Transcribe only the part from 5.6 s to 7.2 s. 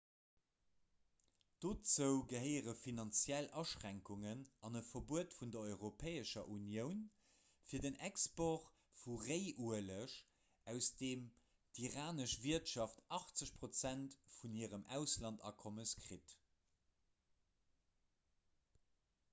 europäescher unioun